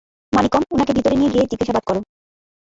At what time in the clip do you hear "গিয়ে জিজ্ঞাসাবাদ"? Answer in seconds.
1.33-1.83